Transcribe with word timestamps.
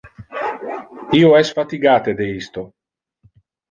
Io 1.19 1.31
es 1.43 1.53
fatigate 1.59 2.19
de 2.25 2.33
isto. 2.43 2.69